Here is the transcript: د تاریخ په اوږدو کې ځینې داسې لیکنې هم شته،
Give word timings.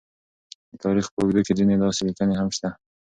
د 0.71 0.73
تاریخ 0.83 1.05
په 1.11 1.17
اوږدو 1.19 1.45
کې 1.45 1.53
ځینې 1.59 1.75
داسې 1.77 2.01
لیکنې 2.07 2.35
هم 2.37 2.49
شته، 2.55 2.69